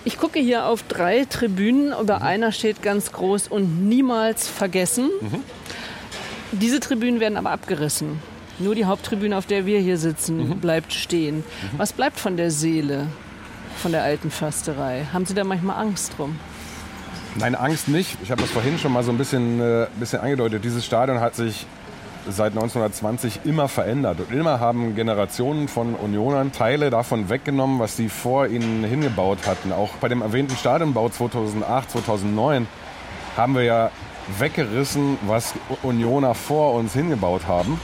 [0.05, 2.01] Ich gucke hier auf drei Tribünen, Mhm.
[2.01, 5.09] über einer steht ganz groß und niemals vergessen.
[5.21, 5.43] Mhm.
[6.53, 8.19] Diese Tribünen werden aber abgerissen.
[8.59, 10.59] Nur die Haupttribüne, auf der wir hier sitzen, Mhm.
[10.59, 11.43] bleibt stehen.
[11.77, 13.07] Was bleibt von der Seele
[13.81, 15.05] von der alten Försterei?
[15.13, 16.39] Haben Sie da manchmal Angst drum?
[17.35, 18.17] Nein, Angst nicht.
[18.23, 20.63] Ich habe das vorhin schon mal so ein bisschen, äh, bisschen angedeutet.
[20.65, 21.67] Dieses Stadion hat sich
[22.27, 24.17] seit 1920 immer verändert.
[24.19, 29.71] Und immer haben Generationen von Unionern Teile davon weggenommen, was sie vor ihnen hingebaut hatten.
[29.71, 32.67] Auch bei dem erwähnten Stadionbau 2008, 2009
[33.37, 33.91] haben wir ja
[34.39, 37.79] weggerissen, was Unioner vor uns hingebaut haben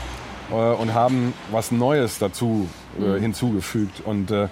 [0.54, 4.02] äh, und haben was Neues dazu äh, hinzugefügt.
[4.06, 4.48] Und äh,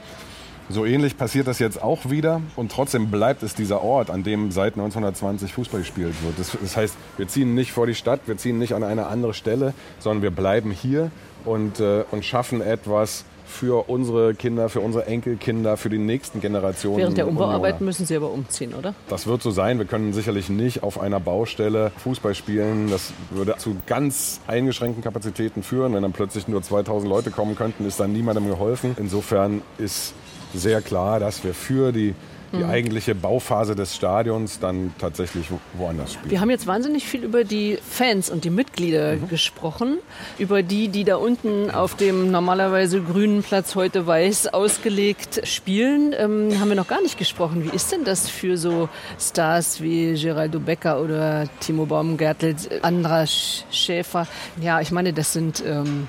[0.69, 4.51] so ähnlich passiert das jetzt auch wieder und trotzdem bleibt es dieser Ort, an dem
[4.51, 6.39] seit 1920 Fußball gespielt wird.
[6.39, 9.33] Das, das heißt, wir ziehen nicht vor die Stadt, wir ziehen nicht an eine andere
[9.33, 11.11] Stelle, sondern wir bleiben hier
[11.45, 16.97] und, äh, und schaffen etwas für unsere Kinder, für unsere Enkelkinder, für die nächsten Generationen.
[16.97, 17.45] Während der Unioner.
[17.45, 18.95] Umbauarbeiten müssen Sie aber umziehen, oder?
[19.09, 19.77] Das wird so sein.
[19.77, 22.89] Wir können sicherlich nicht auf einer Baustelle Fußball spielen.
[22.89, 25.93] Das würde zu ganz eingeschränkten Kapazitäten führen.
[25.93, 28.95] Wenn dann plötzlich nur 2000 Leute kommen könnten, ist dann niemandem geholfen.
[28.97, 30.13] Insofern ist
[30.53, 32.15] sehr klar, dass wir für die,
[32.53, 36.31] die eigentliche Bauphase des Stadions dann tatsächlich wo- woanders spielen.
[36.31, 39.29] Wir haben jetzt wahnsinnig viel über die Fans und die Mitglieder Mhm.
[39.29, 39.97] gesprochen.
[40.37, 46.13] Über die, die da unten auf dem normalerweise grünen Platz heute weiß ausgelegt spielen.
[46.17, 47.63] Ähm, haben wir noch gar nicht gesprochen.
[47.63, 54.27] Wie ist denn das für so Stars wie Geraldo Becker oder Timo Baumgärtel, Andras Schäfer?
[54.61, 56.07] Ja, ich meine, das sind ähm,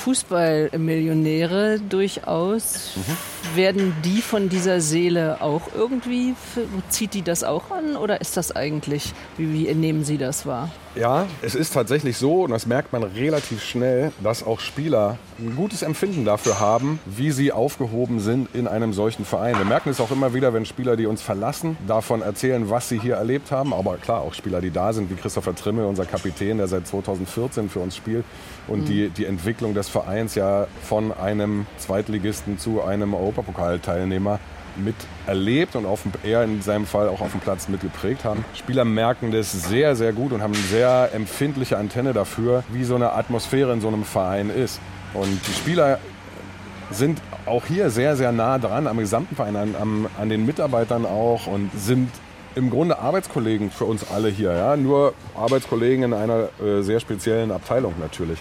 [0.00, 2.98] Fußballmillionäre durchaus.
[3.54, 6.34] Werden die von dieser Seele auch irgendwie,
[6.88, 10.70] zieht die das auch an oder ist das eigentlich, wie, wie nehmen Sie das wahr?
[10.96, 15.54] Ja, es ist tatsächlich so, und das merkt man relativ schnell, dass auch Spieler ein
[15.54, 19.56] gutes Empfinden dafür haben, wie sie aufgehoben sind in einem solchen Verein.
[19.56, 22.98] Wir merken es auch immer wieder, wenn Spieler, die uns verlassen, davon erzählen, was sie
[22.98, 23.72] hier erlebt haben.
[23.72, 27.68] Aber klar, auch Spieler, die da sind, wie Christopher Trimmel, unser Kapitän, der seit 2014
[27.70, 28.24] für uns spielt
[28.66, 28.86] und mhm.
[28.86, 34.40] die, die Entwicklung des Vereins ja von einem Zweitligisten zu einem Europapokalteilnehmer
[34.84, 38.44] miterlebt und auf, er in seinem Fall auch auf dem Platz mitgeprägt haben.
[38.54, 42.94] Spieler merken das sehr, sehr gut und haben eine sehr empfindliche Antenne dafür, wie so
[42.94, 44.80] eine Atmosphäre in so einem Verein ist.
[45.14, 45.98] Und die Spieler
[46.90, 51.46] sind auch hier sehr, sehr nah dran am gesamten Verein, an, an den Mitarbeitern auch
[51.46, 52.10] und sind
[52.54, 54.52] im Grunde Arbeitskollegen für uns alle hier.
[54.52, 54.76] Ja?
[54.76, 58.38] Nur Arbeitskollegen in einer äh, sehr speziellen Abteilung natürlich.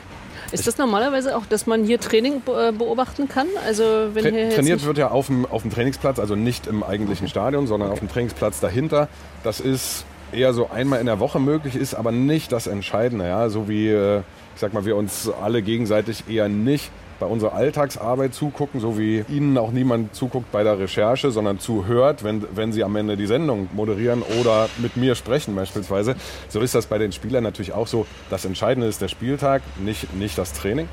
[0.51, 3.47] Ist das normalerweise auch, dass man hier Training äh, beobachten kann?
[3.65, 3.83] Also
[4.13, 7.27] wenn Tra hier trainiert wird ja auf dem, auf dem Trainingsplatz, also nicht im eigentlichen
[7.27, 9.07] Stadion, sondern auf dem Trainingsplatz dahinter.
[9.43, 13.27] Das ist eher so einmal in der Woche möglich, ist aber nicht das Entscheidende.
[13.27, 13.49] Ja?
[13.49, 18.33] So wie, äh, ich sag mal, wir uns alle gegenseitig eher nicht bei unserer Alltagsarbeit
[18.33, 22.83] zugucken, so wie Ihnen auch niemand zuguckt bei der Recherche, sondern zuhört, wenn, wenn Sie
[22.83, 26.15] am Ende die Sendung moderieren oder mit mir sprechen beispielsweise.
[26.47, 28.05] So ist das bei den Spielern natürlich auch so.
[28.29, 30.87] Das Entscheidende ist der Spieltag, nicht, nicht das Training.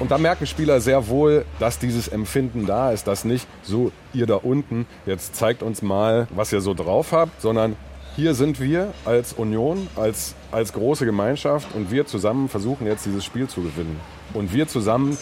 [0.00, 4.26] Und da merken Spieler sehr wohl, dass dieses Empfinden da ist, dass nicht so ihr
[4.26, 7.76] da unten, jetzt zeigt uns mal, was ihr so drauf habt, sondern
[8.14, 13.24] hier sind wir als Union, als, als große Gemeinschaft und wir zusammen versuchen jetzt dieses
[13.24, 13.98] Spiel zu gewinnen.
[14.34, 15.16] Und wir zusammen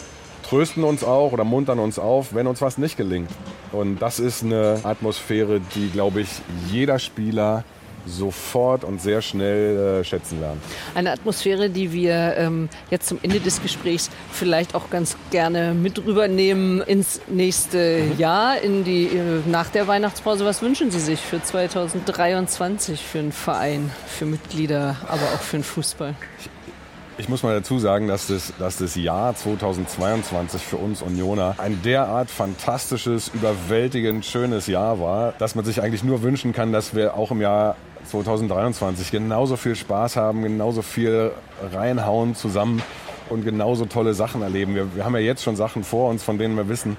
[0.47, 3.29] trösten uns auch oder muntern uns auf, wenn uns was nicht gelingt.
[3.71, 6.29] Und das ist eine Atmosphäre, die, glaube ich,
[6.71, 7.63] jeder Spieler
[8.05, 10.61] sofort und sehr schnell äh, schätzen lernt.
[10.95, 16.03] Eine Atmosphäre, die wir ähm, jetzt zum Ende des Gesprächs vielleicht auch ganz gerne mit
[16.05, 18.17] rübernehmen ins nächste mhm.
[18.17, 20.45] Jahr, in die, äh, nach der Weihnachtspause.
[20.45, 25.63] Was wünschen Sie sich für 2023 für einen Verein, für Mitglieder, aber auch für den
[25.63, 26.15] Fußball?
[26.39, 26.49] Ich
[27.17, 31.81] ich muss mal dazu sagen, dass das, dass das Jahr 2022 für uns Unioner ein
[31.81, 37.15] derart fantastisches, überwältigend schönes Jahr war, dass man sich eigentlich nur wünschen kann, dass wir
[37.15, 41.31] auch im Jahr 2023 genauso viel Spaß haben, genauso viel
[41.73, 42.83] reinhauen zusammen
[43.29, 44.75] und genauso tolle Sachen erleben.
[44.75, 46.97] Wir, wir haben ja jetzt schon Sachen vor uns, von denen wir wissen,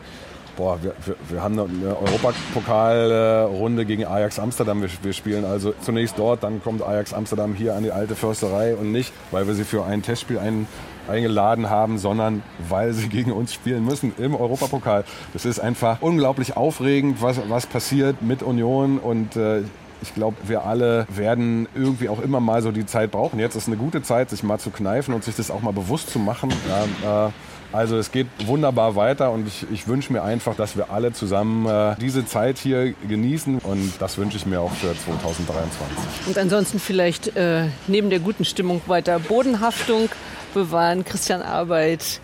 [0.59, 0.92] boah, wir,
[1.28, 4.82] wir, haben eine Europapokalrunde gegen Ajax Amsterdam.
[4.82, 8.74] Wir, wir, spielen also zunächst dort, dann kommt Ajax Amsterdam hier an die alte Försterei
[8.74, 10.66] und nicht, weil wir sie für ein Testspiel ein,
[11.06, 15.04] eingeladen haben, sondern weil sie gegen uns spielen müssen im Europapokal.
[15.32, 19.62] Das ist einfach unglaublich aufregend, was, was passiert mit Union und äh,
[20.02, 23.38] ich glaube, wir alle werden irgendwie auch immer mal so die Zeit brauchen.
[23.38, 26.11] Jetzt ist eine gute Zeit, sich mal zu kneifen und sich das auch mal bewusst
[26.11, 26.52] zu machen.
[26.68, 27.30] Ja, äh,
[27.72, 31.66] also es geht wunderbar weiter und ich, ich wünsche mir einfach, dass wir alle zusammen
[31.66, 36.26] äh, diese Zeit hier genießen und das wünsche ich mir auch für 2023.
[36.26, 40.08] Und ansonsten vielleicht äh, neben der guten Stimmung weiter Bodenhaftung
[40.54, 41.04] bewahren.
[41.04, 42.20] Christian Arbeit,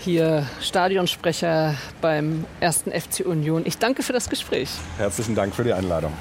[0.00, 3.62] hier Stadionsprecher beim ersten FC Union.
[3.66, 4.70] Ich danke für das Gespräch.
[4.96, 6.12] Herzlichen Dank für die Einladung.